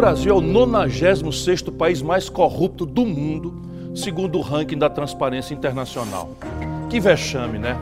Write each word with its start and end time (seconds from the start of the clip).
Brasil 0.00 0.34
é 0.34 0.34
o 0.34 0.40
96º 0.40 1.76
país 1.76 2.00
mais 2.00 2.26
corrupto 2.26 2.86
do 2.86 3.04
mundo, 3.04 3.60
segundo 3.94 4.38
o 4.38 4.40
ranking 4.40 4.78
da 4.78 4.88
Transparência 4.88 5.52
Internacional. 5.52 6.30
Que 6.88 6.98
vexame, 6.98 7.58
né? 7.58 7.76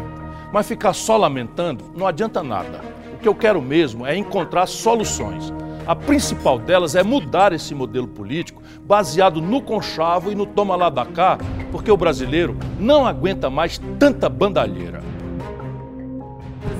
Mas 0.53 0.67
ficar 0.67 0.95
só 0.95 1.17
lamentando 1.17 1.85
não 1.97 2.09
adianta 2.09 2.43
nada. 2.43 2.81
O 3.15 3.19
que 3.19 3.29
eu 3.29 3.37
quero 3.37 3.63
mesmo 3.63 4.05
é 4.05 4.17
encontrar 4.17 4.67
soluções. 4.67 5.53
A 5.87 5.95
principal 5.95 6.59
delas 6.59 6.97
é 6.97 7.05
mudar 7.05 7.53
esse 7.53 7.73
modelo 7.73 8.09
político 8.09 8.61
baseado 8.83 9.41
no 9.41 9.63
conchavo 9.63 10.33
e 10.33 10.35
no 10.35 10.45
toma 10.45 10.75
lá 10.75 10.91
da 10.91 11.07
cá, 11.07 11.39
porque 11.71 11.93
o 11.93 11.97
brasileiro 11.97 12.57
não 12.81 13.07
aguenta 13.07 13.49
mais 13.49 13.81
tanta 13.97 14.29
bandalheira. 14.29 15.03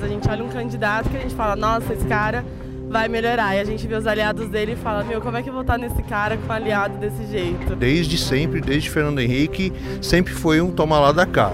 A 0.03 0.05
gente 0.05 0.29
olha 0.29 0.43
um 0.43 0.49
candidato 0.49 1.09
que 1.09 1.15
a 1.15 1.21
gente 1.21 1.33
fala, 1.33 1.55
nossa, 1.55 1.93
esse 1.93 2.05
cara 2.07 2.43
vai 2.89 3.07
melhorar. 3.07 3.55
E 3.55 3.59
a 3.59 3.63
gente 3.63 3.87
vê 3.87 3.95
os 3.95 4.07
aliados 4.07 4.49
dele 4.49 4.73
e 4.73 4.75
fala, 4.75 5.03
meu, 5.03 5.21
como 5.21 5.37
é 5.37 5.43
que 5.43 5.49
eu 5.49 5.53
vou 5.53 5.61
estar 5.61 5.77
nesse 5.77 6.01
cara 6.03 6.35
com 6.37 6.47
um 6.47 6.51
aliado 6.51 6.97
desse 6.97 7.25
jeito? 7.27 7.75
Desde 7.75 8.17
sempre, 8.17 8.59
desde 8.59 8.89
Fernando 8.89 9.19
Henrique, 9.19 9.71
sempre 10.01 10.33
foi 10.33 10.59
um 10.59 10.71
toma 10.71 10.99
lá 10.99 11.11
da 11.11 11.25
cá. 11.25 11.53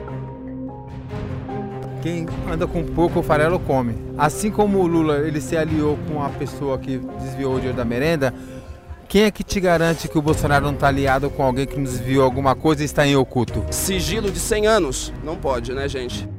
Quem 2.02 2.28
anda 2.52 2.66
com 2.66 2.84
pouco, 2.84 3.20
o 3.20 3.24
farelo 3.24 3.60
come. 3.60 3.96
Assim 4.18 4.50
como 4.50 4.80
o 4.80 4.88
Lula 4.88 5.18
ele 5.18 5.42
se 5.42 5.58
aliou 5.58 5.98
com 6.08 6.24
a 6.24 6.30
pessoa 6.30 6.78
que 6.78 7.00
desviou 7.20 7.54
o 7.54 7.56
dinheiro 7.56 7.78
da 7.78 7.84
merenda, 7.84 8.34
quem 9.08 9.24
é 9.24 9.32
que 9.32 9.44
te 9.44 9.60
garante 9.60 10.08
que 10.08 10.18
o 10.18 10.22
Bolsonaro 10.22 10.66
não 10.66 10.74
está 10.74 10.88
aliado 10.88 11.30
com 11.30 11.44
alguém 11.44 11.66
que 11.66 11.80
desviou 11.80 12.24
alguma 12.24 12.56
coisa 12.56 12.84
e 12.84 12.86
está 12.86 13.06
em 13.06 13.16
oculto? 13.16 13.64
Sigilo 13.72 14.32
de 14.32 14.40
100 14.40 14.68
anos. 14.68 15.14
Não 15.24 15.36
pode, 15.36 15.74
né, 15.74 15.88
gente? 15.88 16.30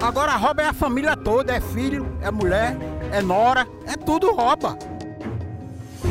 Agora 0.00 0.36
rouba 0.36 0.62
é 0.62 0.66
a 0.66 0.72
família 0.72 1.16
toda, 1.16 1.52
é 1.52 1.60
filho, 1.60 2.06
é 2.22 2.30
mulher, 2.30 2.76
é 3.12 3.22
nora, 3.22 3.66
é 3.86 3.96
tudo 3.96 4.32
rouba. 4.34 4.76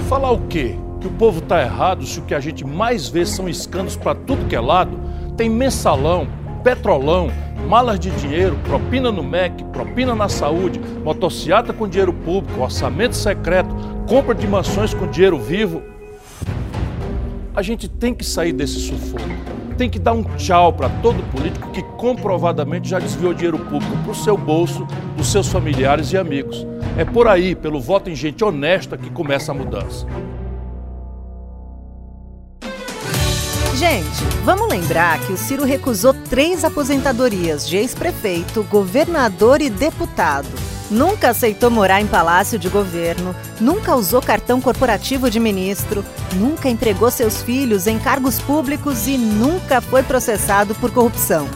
Falar 0.08 0.32
o 0.32 0.42
quê? 0.48 0.76
Que 1.00 1.08
o 1.08 1.12
povo 1.12 1.42
tá 1.42 1.62
errado 1.62 2.06
se 2.06 2.20
o 2.20 2.24
que 2.24 2.34
a 2.34 2.40
gente 2.40 2.66
mais 2.66 3.08
vê 3.08 3.26
são 3.26 3.48
escândalos 3.48 3.96
para 3.96 4.16
tudo 4.16 4.48
que 4.48 4.56
é 4.56 4.60
lado? 4.60 4.98
Tem 5.36 5.50
mensalão, 5.50 6.28
petrolão, 6.64 7.30
malas 7.68 8.00
de 8.00 8.10
dinheiro, 8.12 8.58
propina 8.64 9.12
no 9.12 9.24
MEC, 9.24 9.64
propina 9.66 10.16
na 10.16 10.30
saúde, 10.30 10.80
motociata 11.04 11.74
com 11.74 11.88
dinheiro 11.88 12.14
público, 12.14 12.62
orçamento 12.62 13.16
secreto, 13.16 13.70
compra 14.08 14.34
de 14.34 14.48
mansões 14.48 14.94
com 14.94 15.08
dinheiro 15.08 15.38
vivo. 15.38 15.84
A 17.56 17.62
gente 17.62 17.88
tem 17.88 18.14
que 18.14 18.24
sair 18.24 18.54
desse 18.54 18.80
sufoco. 18.80 19.24
Tem 19.78 19.90
que 19.90 20.00
dar 20.00 20.14
um 20.14 20.24
tchau 20.24 20.74
para 20.74 20.90
todo 20.90 21.22
político 21.32 21.70
que 21.72 21.84
comprovadamente 21.98 22.90
já 22.90 22.98
desviou 22.98 23.34
dinheiro 23.34 23.60
público 23.60 23.96
para 24.04 24.12
o 24.12 24.16
seu 24.16 24.36
bolso, 24.36 24.88
dos 25.16 25.32
seus 25.32 25.48
familiares 25.48 26.12
e 26.14 26.18
amigos. 26.18 26.66
É 26.98 27.06
por 27.06 27.28
aí, 27.28 27.54
pelo 27.54 27.80
voto 27.80 28.10
em 28.10 28.16
gente 28.16 28.44
honesta, 28.44 28.98
que 28.98 29.12
começa 29.12 29.52
a 29.52 29.56
mudança. 29.56 30.08
Gente, 33.76 34.24
vamos 34.44 34.68
lembrar 34.68 35.20
que 35.20 35.32
o 35.32 35.38
Ciro 35.38 35.64
recusou 35.64 36.12
três 36.28 36.66
aposentadorias 36.66 37.70
de 37.70 37.78
ex-prefeito, 37.78 38.64
governador 38.64 39.62
e 39.62 39.70
deputado. 39.70 40.48
Nunca 40.90 41.30
aceitou 41.30 41.70
morar 41.70 42.02
em 42.02 42.08
palácio 42.08 42.58
de 42.58 42.68
governo, 42.68 43.36
nunca 43.62 43.96
usou 43.96 44.20
cartão 44.20 44.60
corporativo 44.60 45.30
de 45.30 45.40
ministro, 45.40 46.04
nunca 46.34 46.68
empregou 46.68 47.12
seus 47.12 47.44
filhos 47.44 47.86
em 47.86 48.00
cargos 48.00 48.40
públicos 48.40 49.06
e 49.06 49.20
nunca 49.20 49.82
foi 49.82 50.02
processado 50.02 50.74
por 50.74 50.90
corrupção. 50.90 51.48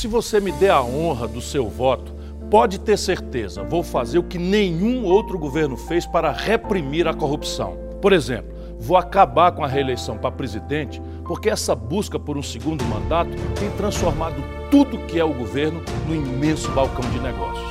Se 0.00 0.08
você 0.08 0.40
me 0.40 0.50
der 0.50 0.70
a 0.70 0.82
honra 0.82 1.28
do 1.28 1.42
seu 1.42 1.68
voto, 1.68 2.14
pode 2.50 2.80
ter 2.80 2.96
certeza, 2.96 3.62
vou 3.62 3.82
fazer 3.82 4.18
o 4.18 4.22
que 4.22 4.38
nenhum 4.38 5.04
outro 5.04 5.38
governo 5.38 5.76
fez 5.76 6.06
para 6.06 6.32
reprimir 6.32 7.06
a 7.06 7.12
corrupção. 7.12 7.76
Por 8.00 8.14
exemplo, 8.14 8.50
vou 8.78 8.96
acabar 8.96 9.52
com 9.52 9.62
a 9.62 9.68
reeleição 9.68 10.16
para 10.16 10.30
presidente, 10.30 11.02
porque 11.22 11.50
essa 11.50 11.74
busca 11.74 12.18
por 12.18 12.38
um 12.38 12.42
segundo 12.42 12.82
mandato 12.86 13.30
tem 13.58 13.70
transformado 13.72 14.42
tudo 14.70 14.96
que 15.00 15.18
é 15.18 15.24
o 15.24 15.34
governo 15.34 15.82
no 16.08 16.14
imenso 16.14 16.70
balcão 16.70 17.04
de 17.10 17.20
negócios. 17.20 17.68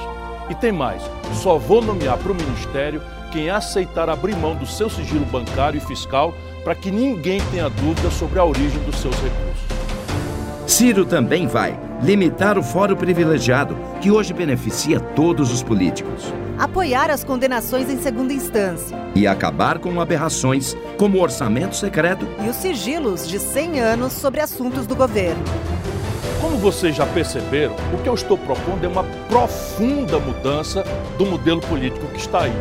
E 0.51 0.53
tem 0.53 0.71
mais, 0.71 1.01
só 1.33 1.57
vou 1.57 1.81
nomear 1.81 2.19
para 2.19 2.31
o 2.31 2.35
ministério 2.35 3.01
quem 3.31 3.49
aceitar 3.49 4.07
abrir 4.07 4.35
mão 4.35 4.55
do 4.55 4.67
seu 4.67 4.87
sigilo 4.87 5.25
bancário 5.25 5.79
e 5.79 5.81
fiscal 5.81 6.31
para 6.63 6.75
que 6.75 6.91
ninguém 6.91 7.41
tenha 7.49 7.71
dúvida 7.71 8.11
sobre 8.11 8.37
a 8.37 8.45
origem 8.45 8.83
dos 8.83 8.99
seus 8.99 9.15
recursos. 9.15 9.63
Ciro 10.67 11.05
também 11.05 11.47
vai 11.47 11.88
limitar 12.01 12.57
o 12.57 12.63
fórum 12.63 12.95
privilegiado, 12.95 13.75
que 14.01 14.11
hoje 14.11 14.33
beneficia 14.33 14.99
todos 14.99 15.51
os 15.51 15.61
políticos. 15.61 16.33
Apoiar 16.57 17.09
as 17.09 17.23
condenações 17.23 17.89
em 17.89 17.97
segunda 17.99 18.33
instância. 18.33 18.97
E 19.15 19.25
acabar 19.25 19.79
com 19.79 19.99
aberrações 19.99 20.75
como 20.97 21.17
o 21.17 21.21
orçamento 21.21 21.75
secreto 21.75 22.27
e 22.43 22.49
os 22.49 22.55
sigilos 22.55 23.27
de 23.27 23.39
100 23.39 23.79
anos 23.79 24.13
sobre 24.13 24.41
assuntos 24.41 24.85
do 24.85 24.95
governo. 24.95 25.43
Como 26.41 26.57
vocês 26.57 26.95
já 26.95 27.05
perceberam, 27.05 27.75
o 27.93 27.97
que 28.01 28.07
eu 28.07 28.13
estou 28.13 28.37
propondo 28.37 28.83
é 28.83 28.87
uma 28.87 29.03
profunda 29.27 30.19
mudança 30.19 30.83
do 31.17 31.25
modelo 31.25 31.61
político 31.61 32.05
que 32.07 32.19
está 32.19 32.43
aí. 32.43 32.53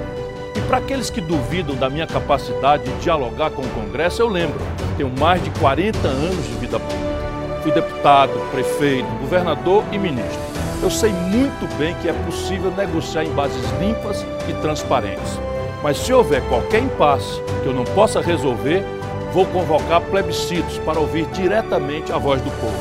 E 0.56 0.60
para 0.62 0.78
aqueles 0.78 1.10
que 1.10 1.20
duvidam 1.20 1.76
da 1.76 1.88
minha 1.88 2.06
capacidade 2.06 2.84
de 2.84 3.00
dialogar 3.00 3.50
com 3.50 3.62
o 3.62 3.68
Congresso, 3.68 4.20
eu 4.20 4.28
lembro, 4.28 4.58
tenho 4.96 5.12
mais 5.18 5.42
de 5.42 5.50
40 5.58 6.08
anos 6.08 6.46
de 6.46 6.54
vida 6.54 6.80
pública. 6.80 7.07
Fui 7.68 7.82
deputado, 7.82 8.32
prefeito, 8.50 9.06
governador 9.20 9.84
e 9.92 9.98
ministro. 9.98 10.40
Eu 10.82 10.90
sei 10.90 11.12
muito 11.12 11.68
bem 11.76 11.94
que 11.96 12.08
é 12.08 12.14
possível 12.24 12.70
negociar 12.70 13.24
em 13.24 13.30
bases 13.32 13.62
limpas 13.78 14.24
e 14.48 14.54
transparentes. 14.62 15.38
Mas 15.82 15.98
se 15.98 16.10
houver 16.10 16.40
qualquer 16.48 16.80
impasse 16.80 17.42
que 17.62 17.66
eu 17.66 17.74
não 17.74 17.84
possa 17.84 18.22
resolver, 18.22 18.82
vou 19.34 19.44
convocar 19.44 20.00
plebiscitos 20.00 20.78
para 20.78 20.98
ouvir 20.98 21.26
diretamente 21.26 22.10
a 22.10 22.16
voz 22.16 22.40
do 22.40 22.50
povo. 22.52 22.80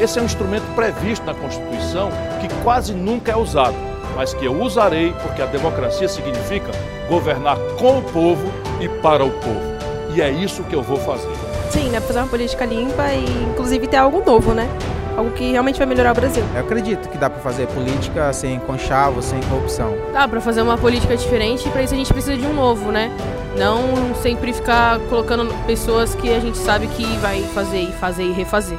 Esse 0.00 0.18
é 0.18 0.22
um 0.22 0.24
instrumento 0.24 0.74
previsto 0.74 1.26
na 1.26 1.34
Constituição 1.34 2.08
que 2.40 2.48
quase 2.62 2.94
nunca 2.94 3.30
é 3.30 3.36
usado, 3.36 3.76
mas 4.16 4.32
que 4.32 4.46
eu 4.46 4.58
usarei 4.58 5.12
porque 5.22 5.42
a 5.42 5.46
democracia 5.46 6.08
significa 6.08 6.70
governar 7.10 7.58
com 7.78 7.98
o 7.98 8.02
povo 8.02 8.50
e 8.80 8.88
para 8.88 9.22
o 9.22 9.30
povo. 9.30 9.74
E 10.14 10.22
é 10.22 10.30
isso 10.30 10.64
que 10.64 10.74
eu 10.74 10.82
vou 10.82 10.96
fazer. 10.96 11.53
Sim, 11.74 11.88
né? 11.88 12.00
Fazer 12.00 12.20
uma 12.20 12.28
política 12.28 12.64
limpa 12.64 13.12
e, 13.12 13.24
inclusive, 13.50 13.88
ter 13.88 13.96
algo 13.96 14.22
novo, 14.24 14.54
né? 14.54 14.68
Algo 15.16 15.32
que 15.32 15.50
realmente 15.50 15.76
vai 15.76 15.86
melhorar 15.88 16.12
o 16.12 16.14
Brasil. 16.14 16.44
Eu 16.54 16.60
acredito 16.60 17.08
que 17.08 17.18
dá 17.18 17.28
para 17.28 17.40
fazer 17.40 17.66
política 17.66 18.32
sem 18.32 18.60
conchavo, 18.60 19.20
sem 19.20 19.40
corrupção. 19.42 19.92
Dá 20.12 20.28
para 20.28 20.40
fazer 20.40 20.62
uma 20.62 20.78
política 20.78 21.16
diferente 21.16 21.66
e 21.66 21.70
para 21.72 21.82
isso 21.82 21.92
a 21.92 21.96
gente 21.96 22.12
precisa 22.12 22.36
de 22.36 22.46
um 22.46 22.54
novo, 22.54 22.92
né? 22.92 23.10
Não 23.58 24.14
sempre 24.22 24.52
ficar 24.52 25.00
colocando 25.10 25.52
pessoas 25.66 26.14
que 26.14 26.32
a 26.32 26.38
gente 26.38 26.58
sabe 26.58 26.86
que 26.86 27.04
vai 27.18 27.42
fazer 27.42 27.80
e 27.80 27.92
fazer 27.92 28.22
e 28.22 28.32
refazer. 28.32 28.78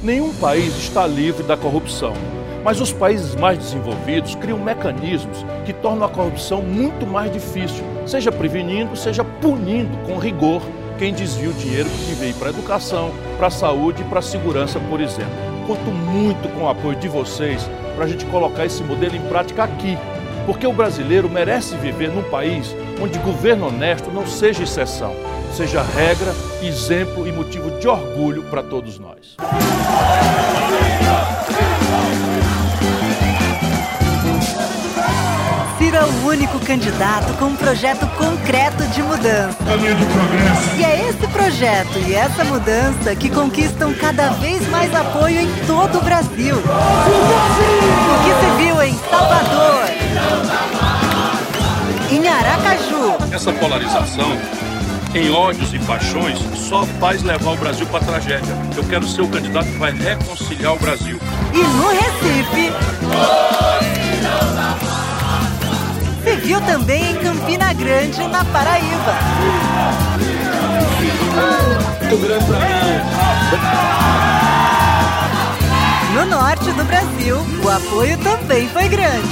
Nenhum 0.00 0.32
país 0.34 0.76
está 0.76 1.04
livre 1.04 1.42
da 1.42 1.56
corrupção. 1.56 2.14
Mas 2.68 2.82
os 2.82 2.92
países 2.92 3.34
mais 3.34 3.56
desenvolvidos 3.56 4.34
criam 4.34 4.58
mecanismos 4.58 5.42
que 5.64 5.72
tornam 5.72 6.04
a 6.04 6.10
corrupção 6.10 6.60
muito 6.60 7.06
mais 7.06 7.32
difícil, 7.32 7.82
seja 8.06 8.30
prevenindo, 8.30 8.94
seja 8.94 9.24
punindo 9.24 9.96
com 10.06 10.18
rigor 10.18 10.60
quem 10.98 11.14
desvia 11.14 11.48
o 11.48 11.54
dinheiro 11.54 11.88
que 11.88 12.22
ir 12.26 12.34
para 12.34 12.48
a 12.48 12.50
educação, 12.50 13.10
para 13.38 13.46
a 13.46 13.50
saúde 13.50 14.02
e 14.02 14.04
para 14.04 14.18
a 14.18 14.22
segurança, 14.22 14.78
por 14.80 15.00
exemplo. 15.00 15.32
Conto 15.66 15.90
muito 15.90 16.46
com 16.50 16.64
o 16.64 16.68
apoio 16.68 16.96
de 16.96 17.08
vocês 17.08 17.66
para 17.96 18.04
a 18.04 18.06
gente 18.06 18.26
colocar 18.26 18.66
esse 18.66 18.82
modelo 18.82 19.16
em 19.16 19.28
prática 19.30 19.64
aqui, 19.64 19.96
porque 20.44 20.66
o 20.66 20.72
brasileiro 20.74 21.26
merece 21.26 21.74
viver 21.76 22.10
num 22.10 22.24
país 22.24 22.76
onde 23.02 23.18
governo 23.20 23.68
honesto 23.68 24.10
não 24.10 24.26
seja 24.26 24.64
exceção, 24.64 25.14
seja 25.54 25.80
regra, 25.80 26.34
exemplo 26.62 27.26
e 27.26 27.32
motivo 27.32 27.70
de 27.78 27.88
orgulho 27.88 28.42
para 28.50 28.62
todos 28.62 28.98
nós. 28.98 29.38
Único 36.28 36.58
candidato 36.60 37.32
com 37.38 37.46
um 37.46 37.56
projeto 37.56 38.06
concreto 38.18 38.86
de 38.88 39.02
mudança. 39.02 39.56
Caminho 39.64 39.94
de 39.94 40.04
progresso. 40.04 40.76
E 40.76 40.84
é 40.84 41.08
esse 41.08 41.26
projeto 41.28 41.98
e 42.06 42.14
essa 42.14 42.44
mudança 42.44 43.16
que 43.16 43.30
conquistam 43.30 43.94
cada 43.94 44.28
vez 44.32 44.68
mais 44.68 44.94
apoio 44.94 45.40
em 45.40 45.50
todo 45.66 45.98
o 45.98 46.02
Brasil. 46.02 46.56
O 46.56 48.24
que 48.24 48.30
se 48.40 48.62
viu 48.62 48.82
em 48.82 48.94
Salvador, 49.10 49.84
em 52.10 52.28
Aracaju. 52.28 53.16
Essa 53.32 53.52
polarização 53.52 54.36
em 55.14 55.30
ódios 55.30 55.72
e 55.72 55.78
paixões 55.78 56.38
só 56.54 56.84
faz 57.00 57.22
levar 57.22 57.52
o 57.52 57.56
Brasil 57.56 57.86
para 57.86 58.00
a 58.00 58.04
tragédia. 58.04 58.54
Eu 58.76 58.84
quero 58.84 59.08
ser 59.08 59.22
o 59.22 59.28
candidato 59.28 59.66
que 59.66 59.78
vai 59.78 59.92
reconciliar 59.92 60.74
o 60.74 60.78
Brasil. 60.78 61.18
E 61.54 61.58
no 61.58 61.88
Recife. 61.88 62.87
Grande, 67.78 68.28
na 68.28 68.44
Paraíba. 68.44 69.14
Muito 72.00 72.16
grande 72.18 72.44
pra 72.44 72.58
mim. 72.58 73.28
Brasil, 76.88 77.36
o 77.62 77.68
apoio 77.68 78.16
também 78.18 78.66
foi 78.70 78.88
grande. 78.88 79.28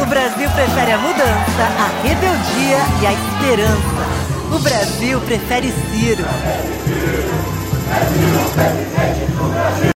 O 0.00 0.06
Brasil 0.06 0.48
prefere 0.50 0.92
a 0.92 0.98
mudança, 0.98 1.62
a 1.78 2.06
rebeldia 2.06 2.78
e 3.02 3.06
a 3.06 3.12
esperança. 3.12 4.54
O 4.54 4.58
Brasil 4.60 5.20
prefere 5.22 5.74
Ciro. 5.90 6.24
Brasil, 7.86 8.52
presidente 8.54 9.32
do 9.32 9.48
Brasil. 9.50 9.93